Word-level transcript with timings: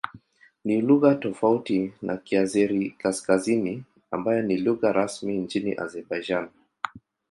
Ni 0.65 0.81
lugha 0.81 1.15
tofauti 1.15 1.93
na 2.01 2.17
Kiazeri-Kaskazini 2.17 3.83
ambayo 4.11 4.41
ni 4.41 4.57
lugha 4.57 4.91
rasmi 4.93 5.37
nchini 5.37 5.73
Azerbaijan. 5.77 6.49